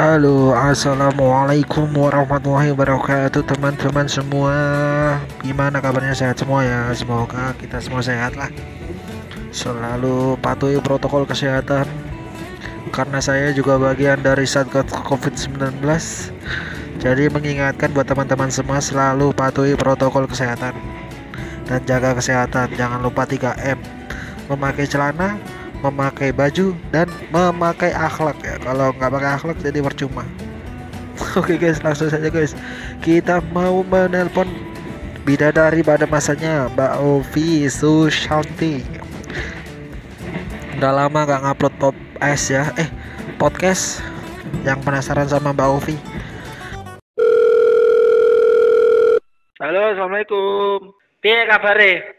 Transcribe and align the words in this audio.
Halo, 0.00 0.56
assalamualaikum 0.56 1.84
warahmatullahi 1.92 2.72
wabarakatuh, 2.72 3.44
teman-teman 3.44 4.08
semua. 4.08 4.56
Gimana 5.44 5.76
kabarnya? 5.76 6.16
Sehat 6.16 6.40
semua 6.40 6.64
ya? 6.64 6.88
Semoga 6.96 7.52
kita 7.60 7.84
semua 7.84 8.00
sehat 8.00 8.32
lah. 8.32 8.48
Selalu 9.52 10.40
patuhi 10.40 10.80
protokol 10.80 11.28
kesehatan, 11.28 11.84
karena 12.96 13.20
saya 13.20 13.52
juga 13.52 13.76
bagian 13.76 14.24
dari 14.24 14.48
Satgas 14.48 14.88
COVID-19. 14.88 15.84
Jadi 16.96 17.28
mengingatkan 17.28 17.92
buat 17.92 18.08
teman-teman 18.08 18.48
semua 18.48 18.80
selalu 18.80 19.36
patuhi 19.36 19.76
protokol 19.76 20.24
kesehatan 20.24 20.80
dan 21.68 21.80
jaga 21.84 22.16
kesehatan. 22.16 22.72
Jangan 22.72 23.04
lupa 23.04 23.28
3M. 23.28 23.76
Memakai 24.48 24.88
celana, 24.88 25.36
memakai 25.80 26.30
baju 26.32 26.76
dan 26.92 27.08
memakai 27.32 27.92
akhlak 27.92 28.36
ya. 28.44 28.56
Kalau 28.60 28.92
nggak 28.96 29.10
pakai 29.10 29.30
akhlak 29.36 29.58
jadi 29.64 29.80
percuma. 29.80 30.24
Oke 31.40 31.60
guys, 31.60 31.80
langsung 31.84 32.08
saja 32.08 32.28
guys. 32.28 32.56
Kita 33.04 33.40
mau 33.52 33.84
menelpon 33.84 34.48
bidadari 35.24 35.84
pada 35.84 36.08
masanya 36.08 36.68
Mbak 36.72 36.92
Ovi 37.00 37.68
Sushanti. 37.68 38.84
Udah 40.80 40.92
lama 40.96 41.28
gak 41.28 41.44
ngupload 41.44 41.74
pop 41.76 41.96
es 42.24 42.48
ya. 42.48 42.72
Eh, 42.80 42.88
podcast 43.36 44.00
yang 44.64 44.80
penasaran 44.80 45.28
sama 45.28 45.52
Mbak 45.52 45.68
Ovi. 45.76 45.96
Halo, 49.60 49.92
assalamualaikum. 49.92 50.96
Piye 51.20 51.44
kabare? 51.44 52.16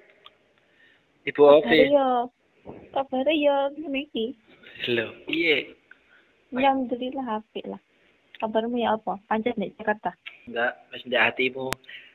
Ibu 1.26 1.42
Ovi. 1.42 1.90
Yo, 1.90 2.30
kabare 2.94 3.34
yo 3.36 3.70
ngene 3.78 4.00
iki. 4.08 4.26
Lho, 4.90 5.08
piye? 5.28 5.76
Alhamdulillah 6.52 7.40
apik 7.40 7.66
lah. 7.68 7.80
Kabarmu 8.42 8.78
ya 8.82 8.98
apa? 8.98 9.22
Pancen 9.30 9.54
di 9.56 9.70
Jakarta. 9.78 10.12
Enggak, 10.50 10.74
wis 10.92 11.06
ndek 11.06 11.22
hatimu. 11.22 11.70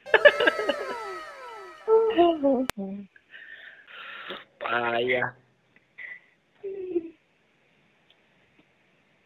Payah. 4.60 5.28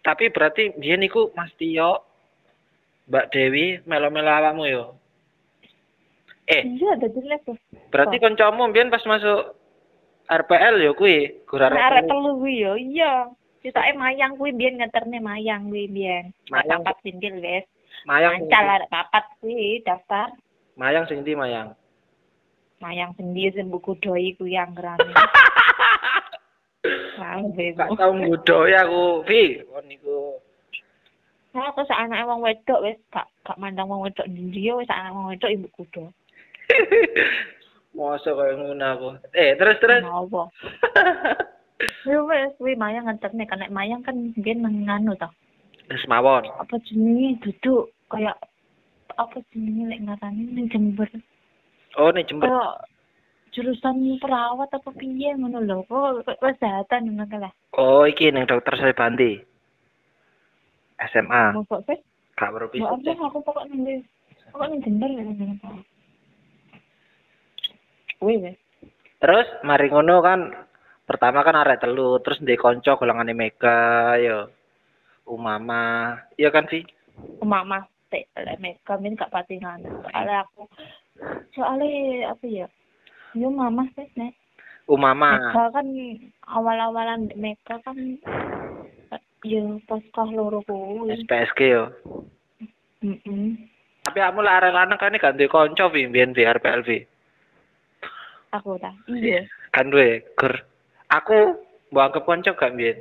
Tapi 0.00 0.24
berarti 0.32 0.72
biyen 0.80 1.04
niku 1.04 1.28
Mas 1.36 1.52
Tio, 1.60 2.00
Mbak 3.08 3.26
Dewi 3.32 3.80
melo-melo 3.84 4.30
awakmu 4.32 4.64
yo. 4.68 4.84
Eh, 6.50 6.66
Iya, 6.66 6.98
ada 6.98 7.06
level. 7.06 7.54
berarti 7.94 8.16
kancamu 8.18 8.74
biyen 8.74 8.90
pas 8.90 9.06
masuk 9.06 9.54
RPL 10.30 10.78
yo 10.78 10.94
kuwi, 10.94 11.42
gur 11.42 11.58
arek 11.58 11.74
arek 11.74 12.06
telu 12.06 12.38
kuwi 12.38 12.62
yo. 12.62 12.78
Iya. 12.78 13.34
Citake 13.60 13.98
mayang 13.98 14.38
kuwi 14.38 14.54
biyen 14.54 14.78
ngeterne 14.78 15.18
mayang 15.18 15.66
kuwi 15.66 15.90
biyen. 15.90 16.30
Mayang. 16.48 16.86
papat 16.86 16.96
pinggir 17.02 17.34
wis. 17.42 17.66
Mayang. 18.06 18.46
Mancal 18.46 18.66
arek 18.78 18.90
papat 18.94 19.24
kuwi 19.42 19.82
daftar. 19.82 20.30
Mayang 20.78 21.10
sing 21.10 21.26
ndi 21.26 21.34
Mayang? 21.34 21.74
Mayang 22.78 23.12
sendiri 23.18 23.58
sing 23.58 23.74
buku 23.74 23.98
doi 23.98 24.38
kuwi. 24.38 24.54
Sampai 27.18 27.74
Gak 27.78 27.90
tau 27.98 28.14
nggodhoki 28.14 28.72
aku, 28.78 29.26
Vi. 29.26 29.66
Kon 29.66 29.84
niku 29.90 30.38
Nah, 31.50 31.66
aku 31.66 31.82
sak 31.82 31.98
anake 31.98 32.30
wong 32.30 32.46
wedok 32.46 32.78
wis 32.86 32.94
gak 33.10 33.26
gak 33.42 33.58
mandang 33.58 33.90
wong 33.90 34.06
wedok 34.06 34.22
ndi 34.30 34.70
wis 34.70 34.86
anak 34.86 35.10
wong 35.10 35.34
wedok 35.34 35.50
ibu 35.50 35.66
kudo. 35.74 36.14
Masa 37.90 38.30
kaya 38.32 38.54
ngono 38.54 38.86
aku. 38.86 39.08
Eh, 39.34 39.58
terus 39.58 39.76
terus. 39.82 40.02
Apa? 40.06 40.42
Yo 42.08 42.28
wis 42.28 42.52
kuwi 42.60 42.76
mayang 42.76 43.08
ngeterne 43.08 43.44
kan 43.48 43.58
nek 43.60 43.72
mayang 43.72 44.04
kan 44.04 44.14
biyen 44.36 44.62
nganu 44.62 45.16
to. 45.16 45.28
Wis 45.90 46.04
mawon. 46.06 46.46
Apa 46.60 46.78
jenenge 46.86 47.40
duduk 47.42 47.90
kayak 48.12 48.38
apa 49.18 49.42
jenenge 49.50 49.90
lek 49.90 50.02
ngarani 50.06 50.42
ning 50.54 50.66
Jember. 50.70 51.08
Oh, 51.98 52.14
nih 52.14 52.22
jember. 52.22 52.46
Kayak 52.46 52.86
jurusan 53.50 54.22
perawat 54.22 54.70
apa 54.70 54.90
piye 54.94 55.34
ngono 55.34 55.58
lho. 55.64 55.82
Kok 55.90 56.30
kesehatan 56.38 57.10
ngono 57.10 57.24
kae 57.26 57.42
lah. 57.42 57.52
Oh, 57.74 58.06
iki 58.06 58.30
ning 58.30 58.46
dokter 58.46 58.76
Sribanti. 58.78 59.42
SMA. 61.10 61.56
Mosok 61.56 61.82
Mbak 62.40 62.72
pisah. 62.72 62.96
Abang 62.96 63.20
aku 63.28 63.38
pokok 63.44 63.64
ning 63.72 64.04
pokok 64.54 64.68
ning 64.68 64.80
Jember. 64.84 65.10
Kuwi 68.20 68.36
wis. 68.44 68.58
Terus 69.18 69.48
mari 69.64 69.88
ngono 69.88 70.20
kan 70.20 70.52
pertama 71.08 71.42
kan 71.42 71.56
arek 71.58 71.80
telu, 71.82 72.20
terus 72.22 72.38
ndek 72.44 72.60
kanca 72.60 72.94
golongane 72.94 73.34
Mega 73.34 74.14
ya. 74.20 74.46
Umama, 75.26 76.16
iya 76.36 76.52
kan 76.52 76.68
Vi? 76.68 76.84
mama 77.44 77.84
teh 78.10 78.26
mereka 78.58 78.98
min 78.98 79.14
gak 79.14 79.30
pati 79.30 79.60
nganu 79.60 80.02
soalnya 80.02 80.42
aku 80.44 80.62
soalnya 81.54 82.32
apa 82.34 82.46
ya 82.46 82.66
yo 83.36 83.48
mama 83.52 83.86
sih 83.94 84.08
nek 84.18 84.34
Umama. 84.90 85.38
mereka 85.38 85.70
kan 85.70 85.86
awal-awalan 86.50 87.30
mereka 87.38 87.78
kan 87.86 88.18
yo 89.46 89.78
pasca 89.86 90.26
loro 90.26 90.66
kuwi 90.66 91.14
SPSG 91.22 91.60
yo. 91.70 91.84
mm 93.06 93.70
Tapi 94.00 94.18
kamu 94.18 94.40
lah 94.42 94.58
arek 94.58 94.74
lanang 94.74 94.98
kan 94.98 95.14
gak 95.14 95.36
duwe 95.38 95.46
kanca 95.46 95.86
Vi, 95.92 96.08
mbiyen 96.08 96.34
Vi 96.34 96.42
RPL 96.42 96.82
Vi. 96.82 97.04
Aku 98.50 98.78
ta 98.78 98.90
iya 99.10 99.46
Kan 99.70 99.94
duwe 99.94 100.26
gur. 100.34 100.50
Aku 101.14 101.54
mbok 101.94 102.04
anggap 102.10 102.26
kanca 102.26 102.50
gak 102.58 102.74
mbiyen. 102.74 102.98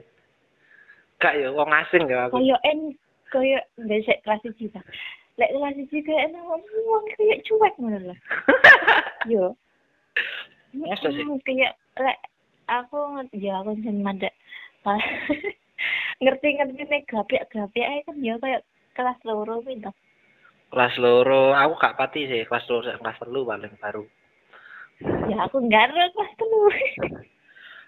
Gak 1.18 1.34
yo 1.42 1.54
wong 1.58 1.70
asing 1.74 2.06
ya 2.06 2.30
aku. 2.30 2.38
koyo 2.38 2.58
en 2.66 2.94
koyo 3.34 3.58
besek 3.90 4.22
kelas 4.22 4.42
iki 4.46 4.70
ta 4.70 4.82
lek 5.42 5.50
kelas 5.50 5.78
iki 5.78 6.06
kayak 6.06 6.30
enak 6.30 6.46
wong 6.46 6.62
kayak 7.18 7.42
cuek 7.46 7.74
ngono 7.82 7.98
lho 8.14 8.16
yo 9.34 9.46
Masa 10.70 11.10
sih? 11.10 11.26
Kayak 11.46 11.74
lek 11.98 12.18
aku 12.70 13.26
ya 13.34 13.66
aku 13.66 13.74
sing 13.82 14.06
mandek 14.06 14.34
ngerti 16.24 16.48
ngerti 16.60 16.84
nek 16.86 17.08
grafik 17.10 17.48
grafik 17.50 17.86
ae 17.86 18.06
kan 18.06 18.18
ya 18.22 18.36
kayak 18.38 18.62
kelas 18.94 19.20
loro 19.26 19.64
to 19.64 19.92
Kelas 20.70 20.94
loro, 21.02 21.58
aku 21.58 21.74
gak 21.82 21.98
pati 21.98 22.30
sih 22.30 22.46
kelas 22.46 22.70
loro 22.70 22.94
kelas 22.94 23.18
telu 23.18 23.42
paling 23.42 23.74
baru. 23.82 24.06
Ya 25.02 25.38
aku 25.44 25.58
enggak 25.60 25.90
ada 25.90 26.12
kelas 26.12 26.32
telu 26.36 26.60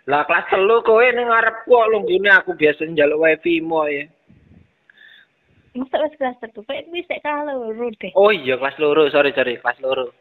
Lah 0.03 0.25
kelas 0.25 0.45
telu 0.47 0.81
kowe 0.81 1.05
ning 1.05 1.27
ngarep 1.27 1.61
kok 1.61 1.89
lunggune 1.89 2.29
aku 2.31 2.51
biasa 2.53 2.87
njaluk 2.87 3.21
wifi 3.21 3.59
mo 3.59 3.85
ya. 3.85 4.07
masa 5.71 6.03
wis 6.03 6.15
kelas 6.15 6.35
telu 6.41 6.61
kayak 6.63 6.87
wis 6.89 7.05
sik 7.05 7.21
kelas 7.21 7.47
loro 7.47 7.87
deh 7.95 8.11
Oh 8.13 8.27
iya 8.29 8.55
kelas 8.55 8.75
loro, 8.75 9.07
sorry 9.07 9.31
sorry 9.31 9.55
kelas 9.55 9.79
loro. 9.79 10.11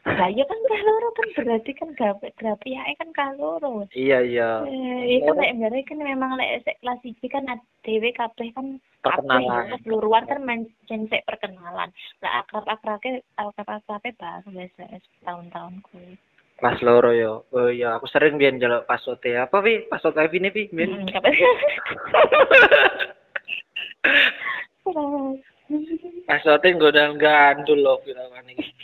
lah 0.00 0.28
ya 0.28 0.44
kan 0.44 0.56
kelas 0.58 0.82
loro 0.82 1.08
kan 1.10 1.26
berarti 1.36 1.70
kan 1.72 1.88
grafik 1.92 2.32
grafik 2.34 2.72
ae 2.74 2.92
kan 2.96 3.08
kelas 3.12 3.36
loro 3.36 3.84
Iya 3.92 4.18
iya. 4.22 4.50
Eh, 4.64 5.00
iya 5.10 5.24
kan 5.24 5.36
lek 5.36 5.56
mbare 5.56 5.80
kan 5.84 5.98
memang 6.00 6.36
lek 6.36 6.64
sik 6.64 6.76
kelas 6.80 7.00
iki 7.02 7.28
kan 7.28 7.44
dhewe 7.80 8.08
kabeh 8.12 8.48
kan 8.50 8.80
Perkenalan. 9.00 9.44
kabeh 9.44 9.68
keseluruhan 9.76 10.24
kan 10.26 10.40
mencen 10.42 11.00
sik 11.06 11.24
perkenalan 11.24 11.88
lah 12.20 12.32
akrab 12.40 12.64
akrabnya 12.66 13.20
akrab 13.36 13.68
akrabnya 13.70 14.12
baru 14.16 14.48
wis 14.54 14.72
wis 14.74 15.04
tahun-tahun 15.22 15.80
kuwi 15.86 16.16
Kelas 16.60 16.84
loro 16.84 17.16
yo. 17.16 17.48
Oh 17.56 17.72
iya, 17.72 17.96
aku 17.96 18.04
sering 18.12 18.36
biyen 18.36 18.60
njaluk 18.60 18.84
password 18.84 19.24
apa 19.32 19.64
Vi? 19.64 19.88
Password 19.88 20.20
wifi 20.20 20.44
ini 20.44 20.52
Vi? 20.52 20.68
Biyen. 20.68 20.92
Hmm, 20.92 21.08
kabeh. 21.08 21.32
Password 26.28 26.68
nggodang 26.68 27.16
gandul 27.16 27.80
loh 27.80 27.96
kira 28.04 28.28
iki. 28.52 28.76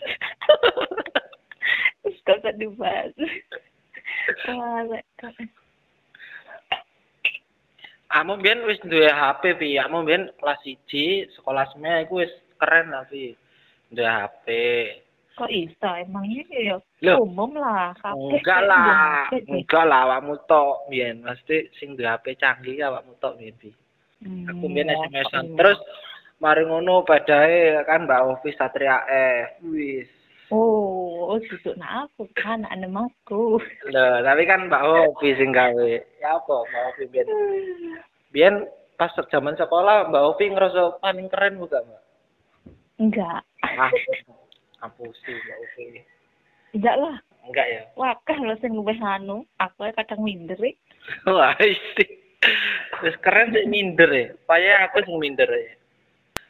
Terus 2.01 2.17
gak 2.25 2.41
usah 2.41 2.57
dibahas. 2.57 3.13
Kamu 8.09 8.41
biyen 8.41 8.65
wis 8.65 8.81
duwe 8.89 9.13
HP 9.13 9.53
Vi. 9.61 9.77
Kamu 9.77 10.09
biyen 10.09 10.33
kelas 10.41 10.65
1 10.65 10.81
sekolah 11.37 11.69
semua 11.77 12.01
iku 12.01 12.25
wis 12.25 12.33
keren 12.57 12.89
lah 12.89 13.05
Vi. 13.13 13.37
Duwe 13.93 14.09
HP. 14.09 14.49
Kok 15.37 15.47
iso 15.47 15.91
emangnya 15.95 16.43
ya 16.99 17.15
umum 17.15 17.53
lah 17.55 17.93
kabeh 17.95 18.41
Enggak 18.41 18.57
kayak 18.57 18.67
lah, 18.67 19.29
deh. 19.31 19.45
enggak 19.47 19.85
lah 19.85 20.01
awakmu 20.05 20.35
tok 20.43 20.89
biyen. 20.89 21.21
Mesti 21.21 21.57
sing 21.77 21.93
duwe 21.93 22.09
HP 22.09 22.35
canggih 22.35 22.81
awakmu 22.83 23.13
tok 23.17 23.37
biyen 23.37 23.53
Vi. 23.57 23.71
Hmm, 24.19 24.49
Aku 24.49 24.65
biyen 24.67 24.89
ya, 24.89 24.97
SMS-an. 25.07 25.45
iya. 25.47 25.55
Terus 25.55 25.79
mari 26.37 26.65
ngono 26.65 27.01
padae 27.03 27.57
kan 27.85 28.05
Mbak 28.05 28.23
Ovi 28.27 28.51
Satria 28.53 29.05
F. 29.07 29.61
Wis. 29.63 30.09
oh 30.49 31.27
oh 31.27 31.39
duduk 31.43 31.75
nak 31.75 32.07
aku 32.07 32.23
kan 32.33 32.63
anak 32.65 32.87
masku 32.89 33.59
Loh, 33.85 34.15
tapi 34.23 34.43
kan 34.45 34.67
Mbak 34.67 34.83
Ovi 35.11 35.35
sing 35.35 35.51
gawe. 35.51 35.91
Ya 36.17 36.31
apa 36.33 36.57
Mbak 36.63 36.83
Ovi 36.89 37.05
biyen? 37.09 37.27
Biyen 38.31 38.55
pas 38.95 39.11
zaman 39.27 39.53
sekolah 39.55 40.09
Mbak 40.09 40.25
Ovi 40.27 40.45
ngerasa 40.49 40.97
paling 40.99 41.29
keren 41.29 41.59
bukan 41.59 41.85
Mbak? 41.85 42.03
enggak 42.97 43.45
Ah, 43.61 43.93
ampusi 44.81 45.33
Mbak 45.33 45.57
Ovi. 45.59 45.85
enggak 46.75 46.97
lah 46.99 47.17
Enggak 47.47 47.67
ya? 47.67 47.83
wakah 47.95 48.39
lo 48.43 48.55
sing 48.59 48.75
wis 48.77 48.99
anu 48.99 49.47
aku 49.57 49.87
ae 49.87 49.95
kadang 49.95 50.21
minder 50.21 50.59
eh. 50.61 50.75
Wah, 51.31 51.55
isi. 51.63 52.05
Wis 53.01 53.15
keren 53.23 53.55
sih 53.55 53.65
minder 53.65 54.11
ya. 54.11 54.27
Paya 54.45 54.83
aku 54.85 55.01
sing 55.01 55.17
minder 55.17 55.47
ya. 55.47 55.73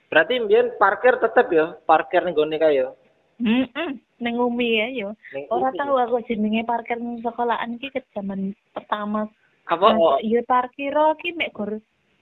Berarti 0.09 0.41
mbiyen 0.41 0.73
parkir 0.77 1.19
tetep 1.19 1.51
ya, 1.51 1.77
parkir 1.85 2.23
ning 2.23 2.33
gone 2.33 2.57
kae 2.57 2.81
ya. 2.81 2.89
Heeh, 3.37 3.91
ning 4.17 4.35
umi 4.39 4.81
ya 4.81 4.89
yo. 4.89 5.09
Ning 5.31 5.45
Ora 5.49 5.69
umi. 5.69 5.77
tahu 5.77 5.95
aku 5.95 6.17
jenenge 6.25 6.65
parkir 6.65 6.97
ning 6.97 7.21
sekolahan 7.21 7.77
ki 7.77 7.93
ke 7.93 8.01
zaman 8.11 8.57
pertama. 8.73 9.29
Apa 9.67 9.99
Iya 10.23 10.41
parkir 10.43 10.95
ki 11.21 11.35
mek 11.35 11.53
gor 11.53 11.77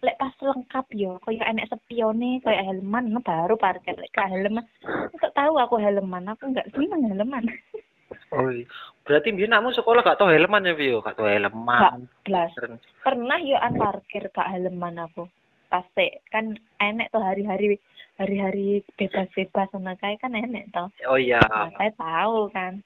lek 0.05 0.21
pas 0.21 0.37
lengkap 0.37 0.87
yo, 0.93 1.17
kaya 1.25 1.43
enek 1.49 1.73
sepione, 1.73 2.45
kaya 2.45 2.61
helman 2.69 3.09
no, 3.09 3.25
baru 3.25 3.57
parkir 3.57 3.97
lek 3.97 4.13
gak 4.13 4.29
helman. 4.29 4.69
Tak 5.17 5.33
tahu 5.33 5.57
aku 5.57 5.81
helman, 5.81 6.29
aku 6.29 6.53
enggak 6.53 6.69
seneng 6.77 7.09
helman. 7.09 7.49
oh 8.37 8.53
iya. 8.53 8.69
Berarti 9.05 9.33
mbiyen 9.33 9.57
kamu 9.57 9.73
sekolah 9.73 10.05
gak 10.05 10.21
tau 10.21 10.29
helman 10.29 10.69
ya, 10.69 10.77
Vio? 10.77 11.01
Gak 11.01 11.17
tau 11.17 11.25
Gak 11.25 11.41
helman. 11.41 12.09
blas. 12.25 12.53
Keren. 12.57 12.77
Pernah 13.01 13.39
yo 13.41 13.57
an 13.57 13.75
parkir 13.81 14.29
gak 14.33 14.53
helman 14.53 15.01
aku. 15.01 15.25
Pasti 15.73 16.21
kan 16.29 16.53
enek 16.79 17.11
tuh 17.11 17.25
hari-hari 17.25 17.81
hari-hari 18.21 18.85
bebas-bebas 18.95 19.73
sama 19.75 19.99
kayak 19.99 20.23
kan 20.23 20.37
enek 20.37 20.71
toh. 20.71 20.89
Oh 21.09 21.19
iya. 21.19 21.41
Nah, 21.49 21.73
saya 21.75 21.93
tahu 21.97 22.53
kan. 22.53 22.85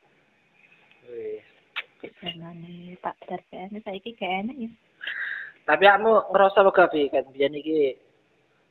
Wih. 1.11 1.43
Jangan 2.23 2.63
Pak 3.03 3.17
Darpen 3.27 3.83
saiki 3.83 4.15
gak 4.15 4.47
enak 4.47 4.57
ya. 4.57 4.71
Tapi 5.69 5.85
kamu 5.85 6.33
ngerasa 6.33 6.65
apa 6.65 6.89
Vi? 6.97 7.13
Kan 7.13 7.29
biyen 7.29 7.61
iki 7.61 7.93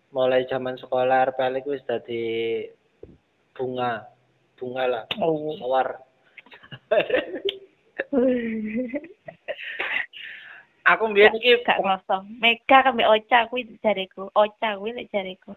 mulai 0.09 0.49
zaman 0.49 0.81
sekolah 0.81 1.29
RPL 1.29 1.61
iku 1.61 1.77
wis 1.77 1.85
dadi 1.85 2.65
bunga. 3.53 4.01
Bunga 4.57 4.83
lah. 4.89 5.05
Oh. 5.21 5.53
Mawar. 5.61 6.01
Aku 10.87 11.03
mbiyen 11.11 11.35
iki 11.37 11.61
gak 11.61 11.85
ngerasa. 11.85 12.25
Mega 12.41 12.89
mbek 12.89 13.11
Ocha 13.13 13.45
kuwi 13.51 13.67
jariku. 13.83 14.31
Ocha 14.33 14.81
kuwi 14.81 14.97
lek 14.97 15.13
jariku. 15.13 15.53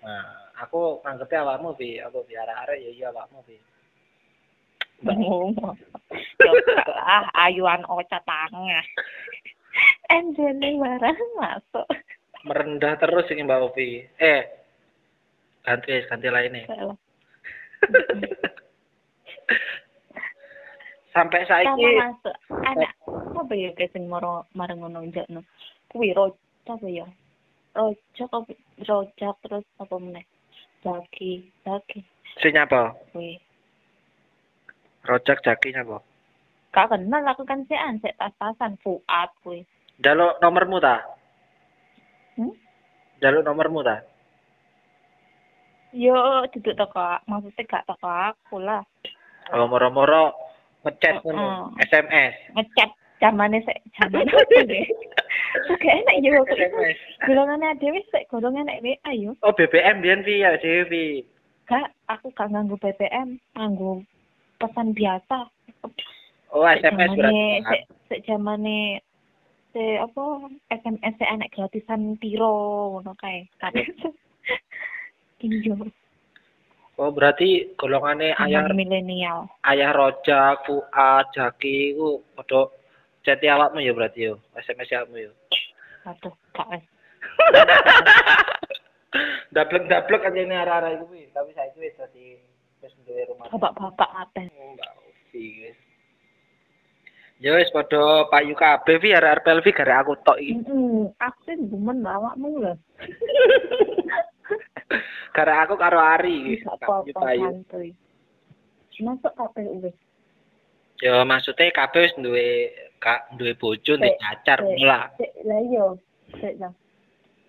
Nah, 0.00 0.24
aku 0.56 1.02
nganggepe 1.02 1.34
awakmu, 1.34 1.74
Vi. 1.74 1.98
Aku 1.98 2.22
bi 2.24 2.38
arek-arek 2.38 2.78
ya 2.80 2.90
iya 2.94 3.06
awakmu, 3.10 3.42
Vi. 3.44 3.58
Yo 6.38 6.54
lah 6.86 7.26
ayuan 7.34 7.82
Ocha 7.90 8.22
tangah. 8.22 8.86
Enjene 10.08 10.80
barang 10.80 11.20
masuk. 11.36 11.84
Merendah 12.48 12.96
terus 12.96 13.28
ini 13.28 13.44
Mbak 13.44 13.60
Ovi. 13.68 14.08
Eh, 14.16 14.42
ganti 15.68 16.00
ganti 16.08 16.28
lainnya. 16.32 16.64
Sampai 21.12 21.44
saiki 21.44 21.84
masuk. 22.00 22.36
Anak 22.64 22.96
apa 23.36 23.52
ya 23.52 23.70
guys 23.76 23.92
sing 23.92 24.08
maro 24.08 24.48
marang 24.56 24.80
ngono 24.80 25.04
njakno. 25.04 25.44
Kuwi 25.92 26.16
rojo 26.16 26.40
apa 26.64 26.88
ya? 26.88 27.04
Rojo 27.76 28.24
apa 28.32 28.52
rojak 28.80 29.36
terus 29.44 29.66
apa 29.76 29.94
meneh? 30.00 30.24
Daki, 30.80 31.42
daki. 31.66 32.00
si 32.38 32.48
nyapa? 32.54 32.94
Kuwi. 33.12 33.34
Rojak 35.04 35.42
jaki 35.44 35.74
nyapa? 35.74 36.00
Gak 36.70 36.92
kenal 36.92 37.24
aku 37.28 37.42
kan 37.48 37.66
sik 37.66 37.80
an 37.80 37.98
sik 37.98 38.14
tas-tasan 38.16 38.78
Fuad 38.80 39.30
kuwi. 39.42 39.66
Jaluk 39.98 40.38
nomormu 40.38 40.78
ta? 40.78 41.02
Hmm? 42.38 42.54
Jaluk 43.18 43.42
nomormu 43.42 43.82
ta? 43.82 43.98
Yo 45.90 46.46
duduk 46.54 46.78
toko, 46.78 47.18
maksudnya 47.26 47.66
gak 47.66 47.86
toko 47.90 48.06
aku 48.06 48.62
lah. 48.62 48.86
Oh, 49.50 49.66
moro-moro 49.66 50.36
ngechat 50.86 51.18
Heeh. 51.18 51.22
ngono, 51.26 51.74
SMS. 51.82 52.34
Ngechat 52.54 52.90
zamane 53.18 53.58
sik 53.66 53.78
zamane 53.98 54.30
apa 54.38 54.58
deh. 54.70 54.86
Gak 55.66 55.82
enak 55.82 56.16
yo. 56.22 56.46
SMS. 56.46 56.98
Golongane 57.26 57.74
dhewe 57.82 57.98
sik 58.14 58.30
golongan 58.30 58.70
enek 58.70 59.02
WA 59.02 59.10
yo. 59.18 59.30
Oh, 59.42 59.50
BBM 59.50 59.98
biyen 59.98 60.22
ya 60.22 60.54
dhewe 60.62 60.86
Vi. 60.86 61.04
Gak, 61.66 61.90
aku 62.06 62.30
gak 62.38 62.54
nganggo 62.54 62.78
BBM, 62.78 63.40
nganggo 63.58 64.06
pesan 64.62 64.94
biasa. 64.94 65.50
Oh, 66.54 66.62
SMS 66.70 67.18
berarti. 67.18 67.82
Sik 68.06 68.22
zamane 68.30 69.02
sik 69.72 70.00
apa 70.00 70.24
SMS 70.72 71.14
sik 71.20 71.28
enek 71.28 71.52
gratisan 71.52 72.16
piro 72.16 72.52
ngono 72.98 73.12
kae. 73.18 73.44
Kan. 73.60 73.72
Iya, 75.38 75.74
Oh, 76.98 77.14
berarti 77.14 77.78
golongane 77.78 78.34
ayah 78.42 78.66
milenial. 78.74 79.46
ayah 79.70 79.94
rojak, 79.94 80.66
fuad, 80.66 81.30
jaki 81.30 81.94
iku 81.94 82.26
padha 82.34 82.74
chat 83.22 83.38
awakmu 83.38 83.78
ya 83.78 83.94
berarti 83.94 84.26
yo, 84.26 84.42
SMS 84.58 84.90
awakmu 84.90 85.30
yo. 85.30 85.32
Aduh, 86.10 86.34
gak 86.58 86.66
wes. 86.74 86.82
Dablek-dablek 89.54 90.26
aja 90.26 90.40
ini 90.42 90.54
arah-arah 90.58 90.98
itu 90.98 91.06
tapi 91.30 91.54
saya 91.54 91.70
itu 91.70 91.86
wis 91.86 91.94
dadi 91.94 92.34
wis 92.82 92.90
duwe 93.06 93.30
rumah. 93.30 93.46
Bapak-bapak 93.46 94.10
apa? 94.26 94.50
Oh, 94.58 94.74
Ovi 95.06 95.70
wis. 95.70 95.78
Ya 97.38 97.54
wis 97.54 97.70
padha 97.70 98.26
payu 98.26 98.58
kabeh 98.58 98.98
Vi 98.98 99.14
arek 99.14 99.42
RPL 99.42 99.62
Vi 99.62 99.70
gara 99.70 100.02
aku 100.02 100.18
tok 100.26 100.42
iki. 100.42 100.58
Heeh, 100.58 101.06
aku 101.22 101.38
sih 101.46 101.54
demen 101.54 102.02
awakmu 102.02 102.58
lho. 102.58 102.72
Gara 105.36 105.62
aku 105.62 105.78
karo 105.78 106.02
Ari 106.02 106.58
Gak 106.66 107.14
payu. 107.14 107.62
Masuk 108.98 109.30
KPU 109.38 109.78
wis. 109.86 109.94
Ya 110.98 111.22
maksudnya 111.22 111.70
kabeh 111.70 112.10
wis 112.10 112.14
duwe 112.18 112.74
kak 112.98 113.30
duwe 113.38 113.54
bojo 113.54 113.94
Sik, 113.94 114.18
pacar 114.18 114.58
sik. 114.66 114.82
lah. 114.82 115.06
Yo, 115.70 115.94
sik 116.42 116.58
lah. 116.58 116.74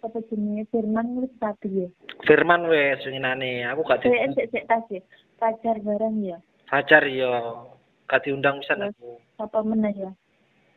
Apa 0.05 0.21
jenenge 0.29 0.69
Firman 0.69 1.17
wis 1.25 1.33
tadi 1.41 1.81
ya. 1.81 1.89
Firman 2.29 2.69
wis 2.69 3.01
nginane, 3.09 3.65
aku 3.65 3.81
gak 3.89 4.05
Sik 4.05 4.37
sik 4.37 4.47
sik 4.53 4.63
ya. 4.69 5.01
Pacar 5.41 5.81
bareng 5.81 6.21
ya. 6.21 6.37
pacar 6.69 7.09
yo. 7.09 7.65
Gak 8.05 8.29
diundang 8.29 8.61
pisan 8.61 8.85
Terus? 8.85 8.93
aku. 8.93 9.11
Apa 9.39 9.63
meneh 9.63 9.95
ya? 9.95 10.11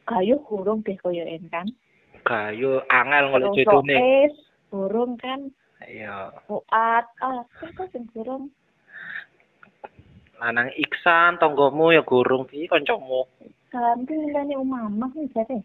Kayu 0.06 0.38
kurung 0.46 0.86
deh 0.86 0.94
koyo 1.02 1.26
kan. 1.50 1.66
Gayo 2.22 2.86
angel 2.86 3.34
Terus 3.34 3.54
jodone. 3.66 3.94
es 4.30 4.34
burung 4.70 5.18
kan. 5.18 5.50
Iya. 5.82 6.30
Fuad, 6.46 7.04
ah, 7.18 7.42
kok 7.58 7.90
sing 7.90 8.06
burung. 8.14 8.54
Lanang 10.38 10.70
Iksan, 10.78 11.42
tonggomu 11.42 11.90
ya 11.90 12.02
gurung 12.06 12.46
Vi 12.46 12.70
kancamu. 12.70 13.26
Ganti 13.70 14.14
nilai 14.14 14.54
umamah 14.54 15.10
nih 15.14 15.26
jare. 15.34 15.58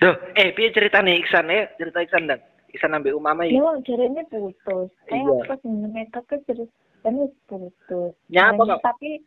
Duh, 0.00 0.16
eh 0.36 0.52
piye 0.56 0.72
ceritane 0.72 1.16
Iksan 1.20 1.48
eh? 1.52 1.72
Cerita 1.76 2.00
Iksan 2.04 2.28
dan 2.28 2.40
Iksan 2.74 2.96
ambek 2.96 3.14
Umama 3.14 3.46
ya. 3.46 3.54
Yo 3.62 3.68
jarene 3.86 4.26
putus. 4.26 4.90
Kayak 5.06 5.24
Iya. 5.24 5.44
apa 5.46 5.54
sing 5.62 5.72
ke 6.10 6.36
terus 6.48 6.70
kan 7.06 7.14
wis 7.20 7.32
putus. 7.46 8.12
Nyapa 8.28 8.62
kok? 8.64 8.80
Tapi 8.82 9.22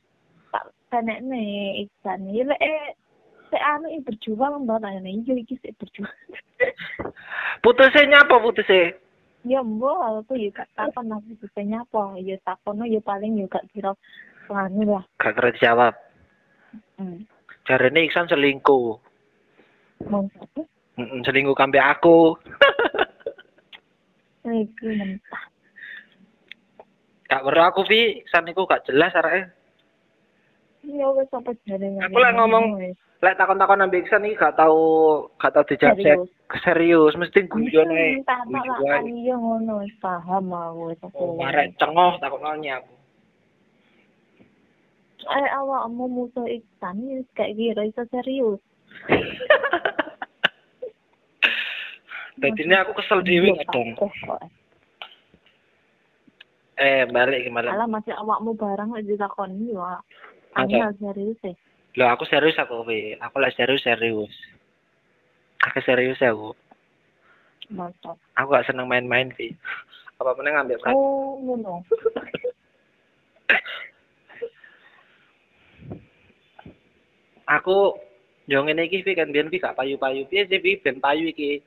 tak 0.51 0.63
kanekne 0.94 1.42
Iksan 1.84 2.27
iki 2.32 2.44
lek 2.48 2.62
eh 2.63 2.96
sik 3.51 3.63
anu 3.63 3.88
berjuang 4.04 4.63
mbak 4.68 4.84
ana 4.84 5.08
iya 5.08 5.34
iki 5.36 5.56
sik 5.60 5.75
berjuang. 5.80 6.13
Putusnya 7.63 8.08
nyapa 8.08 8.39
putusnya? 8.39 8.96
ya 9.48 9.63
mbok 9.63 10.27
aku 10.27 10.36
ya 10.36 10.51
gak 10.51 10.68
takon 10.75 11.08
aku 11.08 11.39
bisa 11.39 11.62
nyapa 11.63 12.20
ya 12.20 12.36
takono 12.44 12.84
ya 12.84 13.00
paling 13.00 13.39
ya 13.39 13.48
gak 13.48 13.63
kira 13.72 13.96
anu 14.51 14.84
lah. 14.84 15.04
Gak 15.24 15.39
kira 15.39 15.56
dijawab. 15.56 15.94
Hmm. 17.00 17.24
Jarene 17.63 18.08
Iksan 18.08 18.27
selingkuh. 18.27 19.00
Mau 20.08 20.27
selingkuh 20.98 21.56
kambe 21.56 21.80
aku. 21.80 22.36
iki 24.48 24.88
mentah. 24.88 25.44
Gak 27.27 27.44
perlu 27.44 27.63
aku 27.63 27.82
Vi, 27.92 28.24
Iksan 28.24 28.48
iku 28.51 28.63
gak 28.68 28.88
jelas 28.88 29.16
areke. 29.16 29.51
Ya 30.86 31.08
wis 31.14 31.30
jarene. 31.66 32.00
Aku 32.06 32.18
lek 32.22 32.34
ngomong- 32.38 32.78
Lek 33.18 33.34
takon-takon 33.34 33.82
ambek 33.82 34.06
Iksan 34.06 34.30
iki 34.30 34.38
gak 34.38 34.54
tau 34.62 34.78
gak 35.42 35.50
tau 35.58 35.66
dijawab 35.66 35.98
Serius. 35.98 36.30
serius, 36.62 37.14
mesti 37.18 37.50
guyon 37.50 37.90
ae. 37.90 38.22
Iya 39.10 39.34
ngono 39.42 39.82
wis 39.82 39.90
paham 39.98 40.54
aku 40.54 40.94
wis 40.94 41.02
Oh, 41.02 41.10
aku. 41.10 41.42
marek 41.42 41.74
cengoh 41.82 42.14
takon 42.22 42.46
aku. 42.46 42.94
Eh 45.28 45.50
awakmu 45.50 46.06
musuh 46.08 46.46
Iksan 46.46 47.02
ya 47.10 47.18
gak 47.34 47.58
kira 47.58 47.82
iso 47.90 48.06
serius. 48.14 48.62
Ini 52.38 52.76
aku 52.78 52.94
kesel 53.02 53.26
dhewe 53.26 53.50
Iya, 53.50 53.66
kadang. 53.66 53.98
Kok. 53.98 54.14
Eh, 56.78 57.10
balik 57.10 57.42
iki 57.42 57.50
malam. 57.50 57.74
Alah 57.74 57.90
masih 57.90 58.14
awakmu 58.14 58.54
barang 58.54 58.94
lek 58.94 59.10
ditakoni 59.10 59.74
yo. 59.74 59.82
Angel 60.58 60.94
serius 60.98 61.40
e. 61.46 61.54
Loh, 61.98 62.10
aku 62.10 62.26
serius 62.26 62.58
aku, 62.58 62.82
Vi. 62.86 63.14
Aku 63.22 63.38
lek 63.38 63.54
serius 63.54 63.86
serius. 63.86 64.34
Aku 65.66 65.82
serius 65.86 66.18
ya, 66.22 66.34
aku. 66.34 66.54
Mantap. 67.74 68.18
Aku 68.38 68.54
gak 68.54 68.66
seneng 68.66 68.90
main-main, 68.90 69.30
Vi. 69.38 69.54
Apa 70.18 70.34
meneh 70.34 70.54
ngambil 70.54 70.78
perhatian. 70.82 70.98
Oh, 70.98 71.38
ngono. 71.42 71.86
Aku 77.48 77.96
yo 78.52 78.60
ngene 78.60 78.92
iki 78.92 79.08
kan 79.16 79.32
biyen 79.32 79.48
Vi 79.48 79.64
gak 79.64 79.80
payu-payu. 79.80 80.28
Piye 80.28 80.44
sih 80.52 80.60
Vi 80.60 80.84
ben 80.84 81.00
payu 81.00 81.32
iki? 81.32 81.64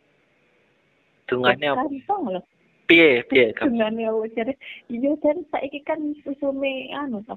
Dungane 1.25 1.73
apa? 1.73 1.89
Kantong 1.89 2.37
lho. 2.37 2.41
Piye, 2.85 3.25
piye? 3.25 3.57
Dungane 3.57 4.05
apa 4.05 4.29
jare? 4.37 4.53
Iya 4.93 5.17
jare 5.25 5.41
saiki 5.49 5.81
kan 5.81 6.01
usume 6.29 6.93
anu 6.93 7.25
to. 7.25 7.33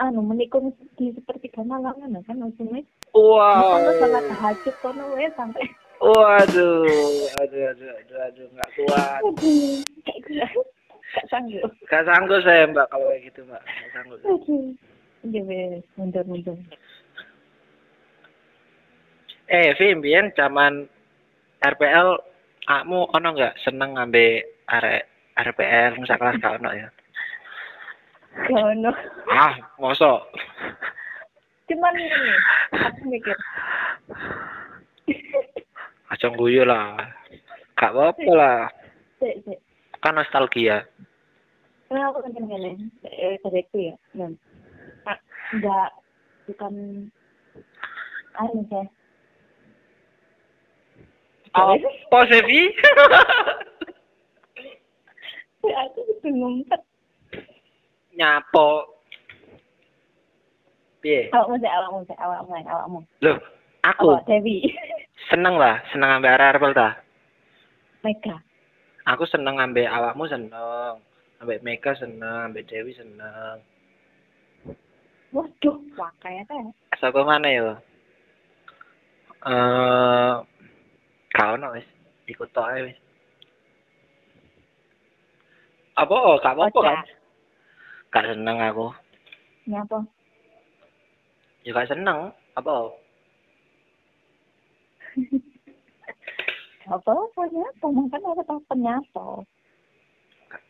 Anu 0.00 0.24
menikung 0.24 0.72
di 0.96 1.12
sepertiga 1.12 1.60
malam 1.60 1.92
kan 2.00 2.16
kan 2.24 2.38
usume. 2.40 2.84
Wow. 3.12 3.76
Kono 3.76 3.90
salat 4.00 4.24
tahajud 4.32 4.74
kono 4.80 5.04
wae 5.12 5.28
sampai 5.36 5.68
Waduh, 6.02 7.30
aduh, 7.38 7.62
aduh, 7.70 7.90
aduh, 7.94 8.18
aduh, 8.26 8.46
nggak 8.50 8.70
kuat. 8.74 9.20
aduh, 9.22 9.78
kayak 10.02 10.18
gue 10.26 10.64
gak 11.14 11.26
sanggup. 11.30 11.70
Gak 11.86 12.04
sanggup 12.10 12.40
saya 12.42 12.66
mbak 12.66 12.90
kalau 12.90 13.06
kayak 13.06 13.22
gitu 13.30 13.40
mbak. 13.46 13.62
Gak 13.62 13.90
sanggup. 13.94 14.18
Iya 15.22 15.40
wes, 15.46 15.86
mundur-mundur. 15.94 16.58
Eh, 19.46 19.70
Vim, 19.78 20.02
biyen 20.02 20.34
zaman 20.34 20.90
RPL, 21.62 22.18
kamu 22.66 22.98
ono 23.14 23.28
nggak 23.38 23.62
seneng 23.62 23.94
ngambil 23.94 24.42
arek 24.66 25.06
RPL 25.38 26.02
nggak 26.02 26.18
kelas 26.18 26.42
ono 26.58 26.70
ya? 26.74 26.88
Kono. 28.32 28.92
Ah, 29.28 29.54
mosok. 29.76 30.24
Cuman 31.68 31.94
ini, 31.96 32.32
aku 32.72 33.02
mikir. 33.08 33.36
Aja 36.08 36.28
guyu 36.32 36.64
lah. 36.64 36.96
Gak 37.76 37.92
apa-apa 37.92 38.32
lah. 38.32 38.60
Sik, 39.20 39.44
sik. 39.44 39.58
Kan 40.00 40.16
nostalgia. 40.16 40.84
Kenapa 41.88 42.24
kan 42.24 42.32
gini? 42.32 42.88
Eh, 43.04 43.36
ya. 43.76 43.94
Dan, 44.16 44.32
ah, 45.04 45.18
enggak, 45.52 45.90
bukan, 46.48 46.74
anu 48.40 48.64
saya. 48.72 48.84
Apa 51.52 52.18
sih? 52.32 52.66
Ya, 55.62 55.78
aku 55.86 56.02
bisa 56.10 56.26
ngumpet. 56.26 56.82
Nyapo. 58.16 58.92
Piye? 61.02 61.32
Awakmu 61.34 61.58
sih, 61.58 61.70
awakmu 61.70 62.00
sih, 62.06 62.16
awakmu, 62.20 62.52
awakmu. 62.62 62.98
Loh, 63.26 63.38
aku 63.82 64.22
Dewi. 64.28 64.70
seneng 65.30 65.58
lah, 65.58 65.82
seneng 65.90 66.22
arek 66.22 66.60
RPL 66.60 66.74
ta. 66.78 66.88
Mega. 68.06 68.38
Aku 69.10 69.26
seneng 69.26 69.58
ngambil 69.58 69.90
awakmu 69.90 70.30
seneng. 70.30 71.02
Ambek 71.42 71.66
Mega 71.66 71.90
seneng, 71.98 72.54
ambek 72.54 72.70
Dewi 72.70 72.94
seneng. 72.94 73.58
Waduh, 75.34 75.74
wakai 75.98 76.46
teh. 76.46 76.62
Saka 77.02 77.26
mana 77.26 77.50
ya? 77.50 77.74
Eh, 79.42 80.32
kau 81.34 81.58
ono 81.58 81.74
wis, 81.74 81.88
ikut 82.30 82.54
ae 82.54 82.86
wis. 82.86 82.98
Apa? 85.98 86.14
Oh, 86.14 86.38
gak 86.38 86.54
apa-apa 86.54 86.78
kan? 86.78 87.02
Gak 88.12 88.28
seneng 88.28 88.60
aku. 88.60 88.92
Nyapa? 89.64 89.98
Ya 91.62 91.72
gak 91.72 91.88
seneng. 91.88 92.32
Apa? 92.52 92.92
Apa 96.82 97.14
apa 97.14 97.42
nyapa? 97.46 97.86
Mungkin 97.86 98.20
ada 98.20 98.42
tahu 98.42 98.58
penyapa. 98.66 99.46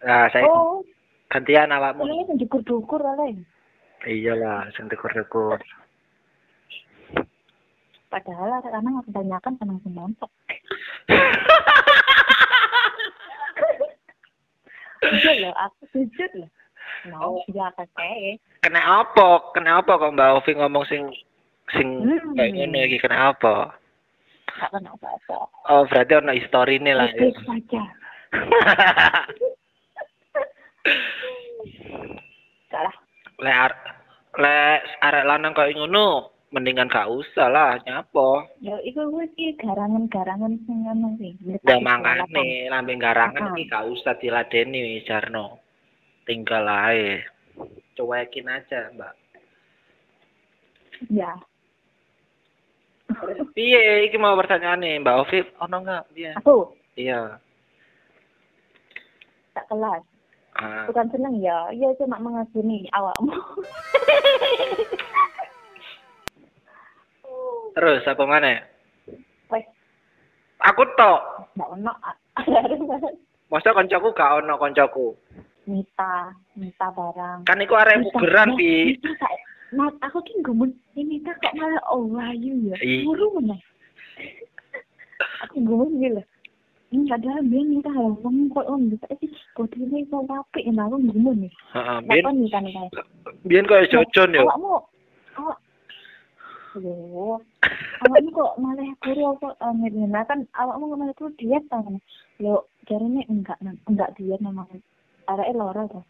Nah, 0.04 0.28
saya 0.28 0.44
Oh, 0.44 0.84
gantian 1.26 1.72
awakmu. 1.72 2.04
ini 2.04 2.28
yang 2.28 2.37
dukur-dukur 2.37 3.00
oleh. 3.00 3.32
Iyalah, 4.04 4.68
sing 4.76 4.87
tekur-tekur. 4.87 5.56
Padahal 8.06 8.61
anak-anak 8.61 9.08
kebanyakan 9.08 9.56
senang 9.56 9.80
semontok. 9.80 10.28
Jujur 15.02 15.34
loh, 15.40 15.54
aku 15.56 15.82
jujur 15.90 16.30
loh. 16.37 16.50
Mau 17.11 17.35
Oh. 17.35 17.44
ya. 17.50 17.66
Kena 18.62 18.80
apa? 19.02 19.50
Kena 19.50 19.82
apa 19.82 19.99
kok 19.99 20.12
Mbak 20.14 20.30
Ovi 20.38 20.52
ngomong 20.54 20.85
sing 20.87 21.02
sing 21.73 21.88
Hmm. 21.99 22.37
kayak 22.38 22.52
ngono 22.54 22.78
iki 22.80 22.99
kena 22.99 23.35
apa? 23.35 23.75
Gak 24.52 24.71
kena 24.71 24.92
apa-apa. 24.92 25.38
Oh, 25.66 25.82
berarti 25.88 26.12
ono 26.14 26.30
historine 26.30 26.92
lah 26.92 27.09
ya. 27.11 27.26
Saja. 27.42 27.82
Salah. 32.68 32.94
Lek 33.42 33.56
ar- 33.59 33.85
lek 34.38 34.78
arek 35.02 35.25
lanang 35.26 35.52
kayak 35.52 35.75
ngono, 35.75 36.30
mendingan 36.52 36.87
gak 36.87 37.09
usah 37.09 37.49
lah 37.49 37.80
nyapo. 37.82 38.44
Ya, 38.61 38.76
itu 38.85 39.00
gue 39.02 39.26
sih 39.35 39.56
garangan-garangan 39.59 40.54
sing 40.64 40.87
ngono 40.87 41.16
sih. 41.18 41.32
Ya 41.64 41.76
mangane 41.80 42.68
lambe 42.71 42.94
garangan 42.97 43.56
iki 43.56 43.66
gak 43.66 43.88
usah 43.88 44.14
diladeni 44.16 45.02
Jarno. 45.02 45.59
Tinggal 46.22 46.64
ae. 46.64 47.22
Cuekin 47.92 48.48
aja, 48.48 48.88
Mbak. 48.94 49.12
Ya. 51.10 51.32
Piye 53.54 54.06
iki 54.06 54.16
mau 54.16 54.32
pertanyaan 54.34 54.80
nih, 54.80 55.02
Mbak 55.02 55.18
Ovi 55.18 55.38
ono 55.60 55.76
enggak 55.78 56.04
dia? 56.12 56.32
Aku 56.38 56.72
Iya. 56.94 57.36
tak 59.52 59.68
kelas. 59.68 60.00
Ah. 60.54 60.84
Bukan 60.88 61.08
seneng 61.10 61.36
ya, 61.40 61.68
ya 61.72 61.88
cuma 61.96 62.16
mengagumi 62.16 62.88
awakmu. 62.88 63.32
Terus 67.72 68.04
apa 68.04 68.24
mana? 68.24 68.60
Wes, 69.48 69.64
Aku 70.60 70.84
tok. 70.94 71.20
gak 71.52 71.68
ono. 71.68 71.92
Masa 73.52 73.72
koncoku 73.72 74.12
gak 74.12 74.40
ono 74.40 74.56
koncoku. 74.56 75.16
Mita, 75.66 76.35
Mita 76.59 76.87
barang. 76.90 77.47
Kan 77.47 77.62
iku 77.62 77.78
arek 77.78 78.02
bugeran 78.11 78.59
kayak, 78.59 78.99
Mas, 79.73 79.95
aku 80.04 80.21
ki 80.26 80.42
gumun, 80.45 80.75
ini 80.99 81.23
Mita 81.23 81.33
kok 81.38 81.54
malah 81.57 81.81
oh 81.88 82.12
ayu 82.19 82.73
ya. 82.73 82.76
Ih. 82.83 83.07
Muru 83.09 83.40
mana? 83.40 83.57
aku 85.47 85.62
gumun 85.62 86.02
gitu. 86.02 86.23
Ini 86.92 87.09
padahal 87.09 87.40
dia 87.49 87.62
Mita 87.64 87.88
hal 87.88 88.12
ngomong 88.21 88.52
kok 88.52 88.69
om 88.69 88.92
bisa 88.92 89.09
sih 89.16 89.33
kok 89.57 89.73
ini 89.81 90.04
mau 90.12 90.28
rapi 90.28 90.69
ya 90.69 90.73
aku 90.76 90.97
gumun 91.09 91.49
nih. 91.49 91.52
Heeh, 91.73 91.99
biyen 92.04 92.35
nih 92.37 92.49
kan 92.52 92.64
kayak? 92.69 92.92
biyen 93.49 93.64
koyo 93.64 93.85
jocon 93.88 94.37
yo. 94.37 94.45
Awak, 95.33 95.59
Loh, 96.73 97.37
awakmu 98.00 98.33
kok 98.33 98.57
malah 98.57 98.88
kuru 99.04 99.37
apa 99.37 99.73
Mirna 99.76 100.25
kan 100.25 100.49
awakmu 100.57 100.97
malah 100.97 101.12
kuru 101.16 101.33
diet 101.37 101.64
kan? 101.69 102.00
Lo 102.40 102.69
jarine 102.88 103.25
enggak 103.28 103.61
enggak 103.88 104.12
diet 104.16 104.40
memang. 104.40 104.69
Areke 105.30 105.54
loro 105.54 105.82
to 105.88 106.00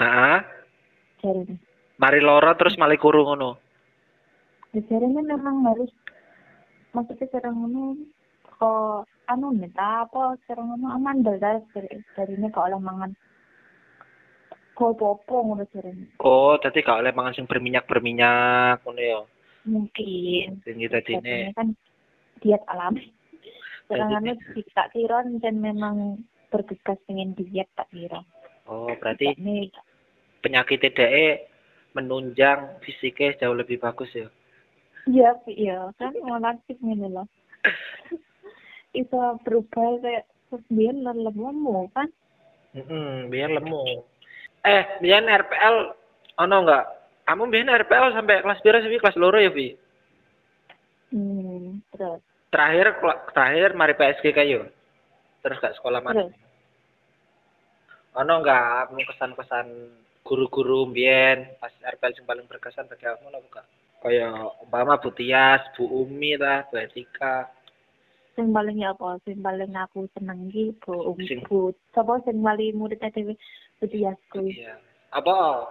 Heeh. 0.00 0.38
jarine. 1.20 1.56
Mari 2.00 2.20
loro 2.24 2.56
terus 2.56 2.80
malih 2.80 2.96
kuru 2.96 3.20
ngono. 3.28 3.60
Ya, 4.72 4.80
jarine 4.88 5.20
memang 5.20 5.66
harus 5.68 5.92
maksudnya 6.96 7.28
cara 7.28 7.52
ngono 7.52 7.98
kok 8.56 9.04
anu 9.28 9.52
nih 9.52 9.70
apa 9.76 10.40
cara 10.48 10.62
ngono 10.64 10.86
amandel 10.90 11.36
dari 11.36 11.60
dari 12.16 12.32
ini 12.34 12.48
kok 12.48 12.66
oleh 12.66 12.80
mangan 12.80 13.12
kok 14.72 14.96
popo 14.96 15.36
ngono 15.44 15.68
jarine. 15.74 16.16
Oh, 16.24 16.56
dadi 16.56 16.80
gak 16.80 17.04
oleh 17.04 17.12
mangan 17.12 17.36
sing 17.36 17.44
berminyak-berminyak 17.44 18.80
ngono 18.86 19.00
ya. 19.02 19.20
Mungkin. 19.68 20.64
Sing 20.64 20.80
dadine 20.80 21.20
Biasanya 21.20 21.52
kan 21.58 21.68
diet 22.40 22.62
alami. 22.70 23.12
Serangannya 23.90 24.38
tak 24.70 24.94
kira 24.94 25.26
dan 25.42 25.58
memang 25.58 26.22
bergegas 26.50 26.98
pengen 27.06 27.32
diet 27.38 27.70
tak 27.78 27.86
kira. 27.94 28.20
Oh, 28.66 28.90
berarti 28.98 29.38
Ini 29.38 29.70
penyakit 30.42 30.82
TDE 30.82 31.46
menunjang 31.94 32.82
fisiknya 32.82 33.38
jauh 33.38 33.56
lebih 33.56 33.78
bagus 33.78 34.10
ya. 34.14 34.28
iya 35.08 35.32
iya 35.48 35.78
kan 35.96 36.12
relatif 36.12 36.76
ini 36.82 37.08
loh. 37.08 37.26
Bisa 38.94 39.38
berubah 39.46 40.02
kayak 40.02 40.26
biar 40.70 40.94
lemu 40.98 41.86
kan. 41.94 42.10
Heeh, 42.74 43.26
biar 43.30 43.50
lemu. 43.54 44.06
Eh, 44.66 44.82
biyen 45.02 45.26
RPL 45.26 45.76
ono 46.42 46.56
enggak? 46.66 46.84
Kamu 47.26 47.46
biyen 47.50 47.70
RPL 47.70 48.14
sampai 48.14 48.42
kelas 48.42 48.62
pira 48.62 48.82
sih? 48.82 48.98
Kelas 48.98 49.18
loro 49.18 49.38
ya, 49.38 49.50
Vi? 49.50 49.74
Hmm, 51.10 51.82
terus 51.94 52.22
Terakhir 52.50 52.98
terakhir 53.30 53.68
mari 53.78 53.94
PSG 53.94 54.34
kayu. 54.34 54.66
Terus 55.40 55.56
gak 55.58 55.76
sekolah 55.76 56.00
mana? 56.00 56.14
terus 56.20 56.34
Ono 58.12 58.42
enggak 58.42 58.90
kamu 58.90 59.06
kesan-kesan 59.06 59.66
guru-guru 60.20 60.84
biyen 60.86 61.46
pas 61.56 61.70
RPL 61.80 62.12
yang 62.12 62.26
paling 62.26 62.46
berkesan 62.46 62.84
bagi 62.84 63.06
kamu 63.06 63.30
apa 63.30 63.38
enggak? 63.40 63.66
Kayak 64.00 64.32
umpama 64.58 64.96
Bu 64.96 65.10
Tias, 65.10 65.62
Bu 65.74 65.86
Umi 65.86 66.34
lah, 66.34 66.66
Bu 66.66 66.76
Etika. 66.76 67.46
sing 68.30 68.54
paling 68.54 68.78
ya 68.78 68.94
apa 68.94 69.18
sing 69.22 69.42
paling 69.42 69.74
aku 69.74 70.06
seneng 70.14 70.48
ki 70.48 70.72
bu 70.80 71.12
Sing- 71.20 71.42
bu 71.44 71.74
sapa 71.90 72.22
sing 72.22 72.40
paling 72.40 72.72
murid 72.72 73.02
dhewe 73.02 73.34
Budiasku 73.76 74.46
Iya. 74.48 74.78
Apa? 75.10 75.66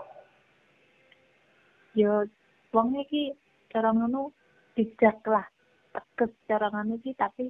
ya 1.96 2.24
wong 2.70 2.94
iki 3.00 3.34
cara 3.68 3.90
ngono 3.90 4.30
bijak 4.76 5.24
lah 5.26 5.48
tegas 5.90 6.30
cara 6.46 6.70
ngono 6.70 7.00
iki 7.00 7.16
tapi 7.16 7.50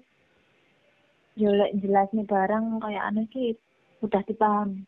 yo 1.35 1.49
lek 1.53 1.75
jelas 1.81 2.09
nih 2.15 2.25
barang 2.25 2.81
kayak 2.81 3.05
anu 3.11 3.25
ki 3.29 3.57
udah 4.01 4.21
dipaham 4.25 4.87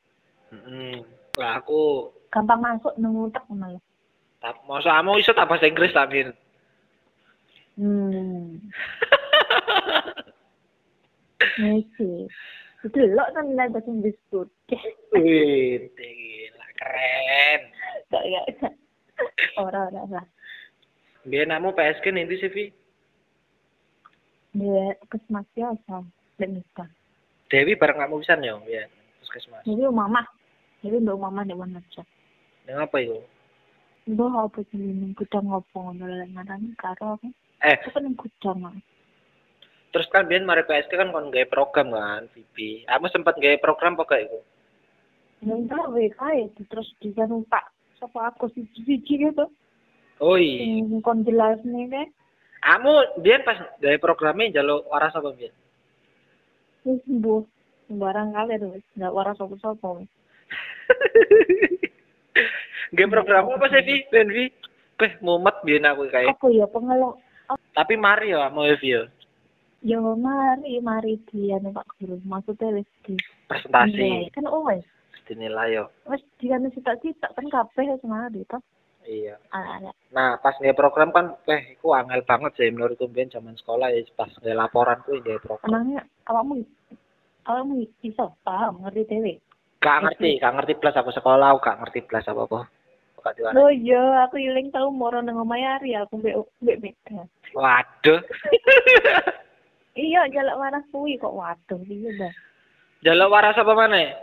Heeh. 0.52 1.00
Lah 1.40 1.64
aku 1.64 2.12
gampang 2.32 2.60
masuk 2.60 2.94
nang 3.00 3.16
utek 3.16 3.44
malah 3.52 3.80
tak 4.42 4.58
masa 4.66 5.00
kamu 5.00 5.22
iso 5.22 5.32
tak 5.38 5.48
bahasa 5.48 5.70
Inggris 5.70 5.94
tak 5.94 6.10
Min? 6.10 6.30
hmm 7.78 8.58
Nisi. 11.62 12.26
Itu 12.82 12.98
lo 13.14 13.24
kan 13.34 13.46
nilai 13.46 13.70
bahasa 13.70 13.90
Inggris 13.94 14.18
tuh. 14.34 14.50
Wih, 15.14 15.86
gila 15.94 16.68
keren. 16.80 17.62
Gak, 18.10 18.24
gak, 18.26 18.46
gak. 18.58 18.74
Orang, 19.62 19.94
orang 19.94 20.10
lah. 20.10 20.26
Biar 21.28 21.46
namu 21.46 21.76
PSG 21.78 22.10
nanti 22.10 22.42
sih, 22.42 22.50
Vi. 22.50 22.66
Dia 24.58 24.98
kesmas 25.08 25.46
biasa. 25.54 26.02
Nikah. 26.48 26.90
Dewi 27.52 27.76
bareng 27.76 28.00
kamu 28.00 28.24
bisa 28.24 28.40
ya, 28.40 28.56
ya. 28.64 28.84
Puskesmas. 29.20 29.64
Jadi 29.68 29.84
mama. 29.92 30.24
Jadi 30.82 30.98
mbak 30.98 31.20
mama 31.20 31.42
di 31.44 31.54
mana 31.54 31.78
aja. 31.78 32.02
Yang 32.66 32.80
apa 32.88 32.98
itu? 33.04 33.18
Mbak 34.10 34.34
apa 34.34 34.60
sih 34.72 34.80
ini 34.82 35.14
gudang 35.14 35.46
ngopo 35.46 35.78
ngono 35.94 36.06
ngarani 36.32 36.74
karo. 36.80 37.22
Eh, 37.62 37.78
Itu 37.78 37.94
kan 37.94 38.08
gudang. 38.18 38.82
terus 39.92 40.08
kan 40.08 40.24
biar 40.24 40.40
mari 40.48 40.64
PSG 40.64 40.96
kan 40.96 41.12
kon 41.12 41.36
gaya 41.36 41.44
program 41.52 41.92
kan, 41.92 42.24
Vivi. 42.32 42.88
Kamu 42.88 43.12
sempat 43.12 43.36
gaya 43.44 43.60
program 43.60 44.00
apa 44.00 44.08
kayak 44.08 44.32
itu? 44.32 44.40
Yang 45.44 45.62
gawe 45.68 46.04
kae 46.16 46.42
terus 46.72 46.88
dia 47.04 47.28
numpak 47.28 47.68
sapa 48.00 48.32
aku 48.32 48.48
si 48.56 48.64
siji 48.72 49.04
gitu. 49.20 49.52
Oh 50.24 50.40
iya. 50.40 50.80
Kon 51.04 51.28
jelas 51.28 51.60
nih 51.68 51.92
kan. 51.92 52.08
Kamu 52.64 53.20
biar 53.20 53.44
pas 53.44 53.60
gaya 53.84 54.00
programnya 54.00 54.64
jalur 54.64 54.88
waras 54.88 55.12
apa 55.12 55.36
biar? 55.36 55.52
Wis 56.86 57.00
sembuh. 57.06 57.42
Sembarang 57.92 58.32
kali 58.32 58.56
tuh, 58.56 58.80
nggak 58.96 59.12
waras 59.12 59.36
sapa-sapa. 59.36 60.08
Gaya 62.92 63.08
program 63.08 63.52
apa 63.52 63.68
sih, 63.72 63.84
Vi? 63.84 63.96
Ben, 64.12 64.28
Vi? 64.32 64.48
Peh, 64.96 65.12
mumet 65.20 65.56
biar 65.64 65.92
aku 65.92 66.08
kayak. 66.12 66.36
Apa 66.36 66.48
ya 66.52 66.68
pengelok 66.72 67.20
Tapi 67.76 67.94
mari 68.00 68.32
ya, 68.32 68.48
mau 68.48 68.64
Vi 68.64 68.96
ya. 68.96 69.04
Ya 69.82 69.98
mari, 69.98 70.78
mari 70.80 71.18
dia 71.34 71.58
nih 71.58 71.74
Pak 71.74 71.88
Guru. 71.98 72.22
Maksudnya 72.24 72.80
wis 72.80 72.88
di 73.04 73.18
Presentasi. 73.50 73.98
nilai. 73.98 74.30
Kan 74.32 74.46
oh 74.48 74.64
wis, 74.70 74.86
Dinilai 75.26 75.74
yo. 75.74 75.90
wis 76.06 76.22
dia 76.38 76.56
nih 76.62 76.70
cita-cita 76.72 77.28
kan 77.34 77.50
kabeh 77.50 77.92
wis 77.92 78.04
mari 78.06 78.46
toh. 78.46 78.62
Iya. 79.02 79.36
Ah, 79.50 79.82
ya. 79.82 79.92
Nah, 80.14 80.38
pas 80.38 80.54
nggak 80.58 80.78
program 80.78 81.10
kan, 81.10 81.34
eh, 81.50 81.78
aku 81.80 81.96
angel 81.96 82.22
banget 82.22 82.52
sih 82.58 82.70
menurutku 82.70 83.10
biar 83.10 83.32
zaman 83.34 83.58
sekolah 83.58 83.90
ya 83.90 84.02
pas 84.14 84.30
nggak 84.30 84.58
laporan 84.58 85.02
tuh 85.04 85.18
nggak 85.18 85.42
program. 85.42 85.70
Emangnya 85.70 86.02
awakmu 86.30 86.62
awakmu 87.50 87.82
bisa 87.98 88.30
paham 88.46 88.82
ngerti 88.86 89.04
dewe. 89.10 89.34
Gak 89.82 89.98
ngerti, 90.06 90.38
gak 90.38 90.54
ngerti 90.54 90.78
plus 90.78 90.94
aku 90.94 91.10
sekolah, 91.10 91.58
aku 91.58 91.66
gak 91.66 91.80
ngerti 91.82 92.00
plus 92.06 92.30
apa 92.30 92.46
apa. 92.46 92.62
Oh 93.58 93.70
iya, 93.70 94.26
aku 94.26 94.38
iling 94.38 94.70
tau 94.70 94.90
moro 94.90 95.22
nang 95.22 95.42
omahe 95.42 95.62
Ari 95.62 95.94
aku 95.94 96.22
mbek 96.22 96.38
mbek 96.62 96.78
Mega. 96.82 97.22
Waduh, 97.54 98.22
Iya, 99.98 100.24
jalak 100.32 100.56
waras 100.58 100.86
kuwi 100.90 101.20
kok 101.20 101.36
waduh 101.36 101.82
iya 101.86 102.10
dah. 102.16 102.34
jaluk 103.02 103.34
waras 103.34 103.58
apa 103.58 103.74
mana? 103.76 104.14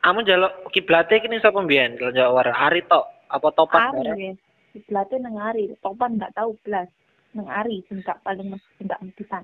Kamu 0.00 0.22
jaluk 0.22 0.52
kiblate 0.70 1.18
kini 1.20 1.40
siapa 1.40 1.60
mbiyen? 1.60 1.98
Jaluk 1.98 2.36
waras 2.36 2.56
Ari 2.56 2.84
tok 2.86 3.08
apa 3.30 3.48
topan? 3.54 3.94
Ari 3.94 4.34
wis. 4.34 4.38
Sebelate 4.70 5.18
nang 5.18 5.38
Ari, 5.38 5.74
topan 5.82 6.18
nggak 6.18 6.34
tahu 6.34 6.54
blas. 6.66 6.86
Nang 7.34 7.46
Ari 7.46 7.86
sing 7.86 8.02
gak 8.02 8.22
paling 8.26 8.50
mesti 8.50 8.70
sing 8.78 8.90
gak 8.90 9.02
mentitan. 9.02 9.42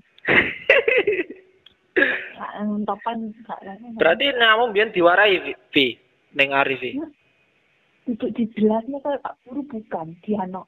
Nang 2.59 2.83
topan 2.83 3.31
gak 3.47 3.63
Berarti 3.99 4.35
kamu 4.35 4.65
mbiyen 4.71 4.91
diwarai 4.95 5.39
Vi. 5.71 5.87
Ning 6.35 6.51
Ari 6.51 6.77
Vi. 6.79 6.91
untuk 8.07 8.31
dijelasnya 8.39 9.03
kayak 9.03 9.19
Pak 9.19 9.35
Guru 9.43 9.67
bukan 9.67 10.15
Diano. 10.23 10.63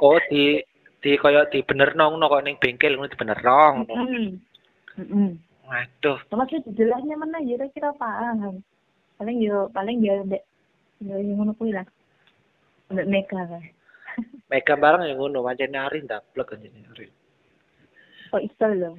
Oh, 0.00 0.16
di 0.32 0.56
di 1.04 1.16
koyo 1.20 1.44
di 1.52 1.60
bener 1.60 1.92
nong 1.92 2.16
kok 2.24 2.44
ning 2.44 2.56
bengkel 2.56 2.96
ngono 2.96 3.12
di 3.12 3.20
bener 3.20 3.38
nong. 3.44 3.84
Heeh. 3.84 4.28
Heeh. 4.96 5.30
Waduh, 5.68 6.18
Maksudnya 6.34 6.66
dijelasnya 6.66 7.14
mana 7.14 7.38
ya 7.44 7.60
kira 7.70 7.92
paham. 7.94 8.64
Paling 9.20 9.36
yo 9.44 9.68
paling 9.76 10.00
yo 10.00 10.24
ndek 10.24 10.42
yo 11.04 11.20
yang 11.20 11.36
ngono 11.44 11.52
kuwi 11.54 11.76
lah. 11.76 11.84
Ndek 12.90 13.06
mega 13.06 13.40
kan. 13.46 13.62
mega 14.50 14.74
bareng 14.74 15.06
yang 15.06 15.18
ngono, 15.22 15.46
pancen 15.46 15.78
Ari 15.78 16.02
ndablek 16.02 16.46
kan 16.50 16.62
jenenge 16.62 16.90
Ari. 16.90 17.06
Kok 18.34 18.42
iso 18.42 18.66
lho. 18.66 18.90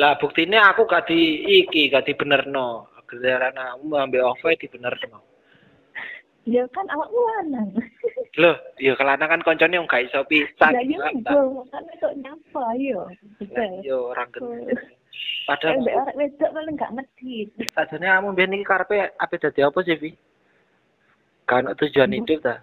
Lah 0.00 0.12
buktinya 0.20 0.74
aku 0.74 0.84
gak 0.84 1.08
di 1.08 1.40
iki, 1.62 1.88
gak 1.88 2.10
di 2.10 2.12
benerno. 2.12 2.90
Giliran 3.06 3.54
kamu 3.54 3.94
ambil 3.96 4.34
OV 4.34 4.42
di 4.58 4.66
benerno. 4.66 5.22
Ya 6.46 6.62
kan 6.70 6.86
awakmu 6.90 7.18
lanang. 7.18 7.70
Loh, 8.42 8.54
ya 8.78 8.94
kelana 8.98 9.26
kan 9.26 9.42
koncone 9.42 9.78
yang 9.78 9.88
gak 9.88 10.10
iso 10.10 10.26
pisan. 10.28 10.74
Ya 10.74 10.82
yo 10.84 10.98
kan 11.70 11.82
kok 12.02 12.14
nyapa 12.18 12.64
yo. 12.76 13.08
Betul. 13.40 13.70
Yo 13.82 13.96
orang 14.12 14.30
gendeng. 14.34 14.74
Eh, 14.74 14.78
Padahal 15.46 15.80
mbek 15.80 15.96
arek 15.96 16.16
wedok 16.18 16.50
paling 16.52 16.74
gak 16.74 16.92
medhit. 16.92 17.48
sajane 17.72 18.04
kamu 18.04 18.34
biyen 18.34 18.56
iki 18.58 18.66
karepe 18.66 19.14
apa 19.16 19.34
dadi 19.38 19.60
apa 19.62 19.78
sih, 19.86 19.96
Vi? 19.96 20.10
Kan 21.46 21.70
tujuan 21.78 22.10
hidup 22.10 22.42
ta? 22.42 22.58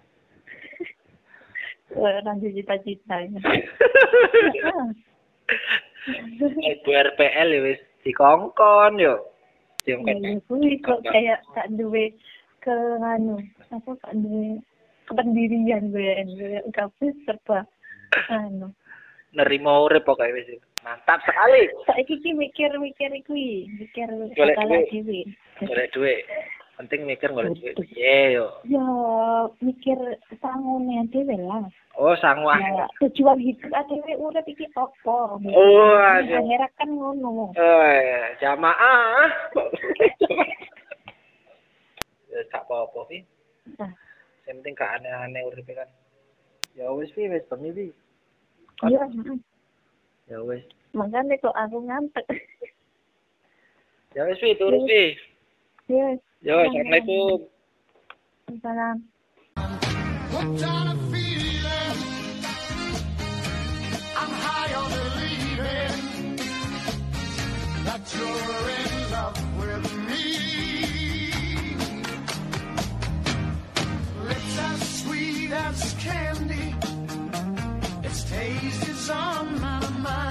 Lanjut 1.96 2.52
cita-cita. 2.52 3.16
ya. 3.24 3.38
Ibu 6.44 6.90
RPL 6.92 7.48
ya 7.48 7.60
wis 7.64 7.80
dikongkon 8.04 9.00
yo. 9.00 9.24
Diongkon. 9.88 10.20
Ya 10.20 10.36
kuwi 10.44 10.76
kok 10.84 11.00
kayak 11.00 11.40
gak 11.56 11.72
duwe 11.76 12.12
ke 12.60 12.76
anu, 13.00 13.40
apa 13.72 13.90
gak 14.04 14.14
duwe 14.20 14.60
kependirian 15.08 15.92
gue 15.92 16.12
gue 16.36 16.60
gak 16.76 16.92
bisa 17.00 17.16
serba 17.24 17.64
anu. 18.28 18.68
Nerima 19.32 19.88
urip 19.88 20.04
pokoke 20.04 20.28
wis. 20.36 20.60
Mantap 20.84 21.24
sekali. 21.24 21.72
Saiki 21.88 22.20
ki 22.20 22.36
mikir-mikir 22.36 23.16
kuwi, 23.24 23.64
mikir 23.80 24.12
bakal 24.36 24.68
duit. 24.68 24.92
dhewe. 24.92 25.20
Golek 25.64 25.88
duit. 25.96 26.20
Penting 26.74 27.06
mikir 27.06 27.30
golek 27.30 27.54
duit. 27.54 27.78
Iya 27.94 28.18
yo. 28.34 28.46
Ya 28.66 28.86
mikir 29.62 29.94
sangune 30.42 31.06
dhewe 31.14 31.38
lah. 31.38 31.62
Oh, 31.94 32.18
sangu 32.18 32.50
Ya 32.50 32.90
tujuan 32.98 33.38
hidup 33.38 33.70
dhewe 33.86 34.12
urip 34.18 34.42
iki 34.50 34.66
apa? 34.74 35.38
Oh, 35.38 35.94
aduh. 35.94 36.34
akhirat 36.34 36.72
kan 36.74 36.90
ngono. 36.90 37.54
Eh, 37.54 38.34
jamaah. 38.42 39.30
Ya 42.34 42.42
gak 42.50 42.66
apa-apa, 42.66 43.06
Vi. 43.06 43.22
Nah, 43.78 43.94
Yang 44.50 44.56
penting 44.58 44.74
gak 44.74 44.92
aneh-aneh 44.98 45.46
uripe 45.46 45.70
kan. 45.70 45.86
Ya 46.74 46.90
wis, 46.90 47.14
Vi, 47.14 47.30
wis 47.30 47.46
bengi, 47.46 47.70
Vi. 47.70 47.86
iya. 48.90 49.06
Ya 50.26 50.42
wis. 50.42 50.66
makanya 50.90 51.38
kok 51.38 51.54
aku 51.54 51.78
ngantuk. 51.86 52.26
Ya 54.18 54.26
wis, 54.26 54.42
Vi, 54.42 54.58
turun, 54.58 54.82
Vi. 54.82 55.14
Yes. 55.86 56.18
Ya, 56.44 56.60
Assalamualaikum. 56.60 57.48
Waalaikumsalam. 58.52 58.96
Candy, 76.04 76.74
its 78.04 78.28
taste 78.28 78.88
is 78.88 79.08
on 79.08 79.53